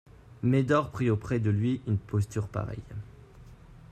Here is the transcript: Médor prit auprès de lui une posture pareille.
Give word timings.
Médor 0.41 0.89
prit 0.89 1.11
auprès 1.11 1.39
de 1.39 1.51
lui 1.51 1.79
une 1.85 1.99
posture 1.99 2.47
pareille. 2.47 2.79